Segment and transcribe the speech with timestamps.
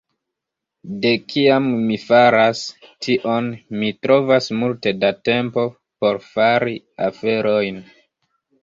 [1.03, 2.63] De kiam mi faras
[3.09, 3.51] tion,
[3.83, 6.77] mi trovas multe da tempo por fari
[7.13, 7.81] aferojn.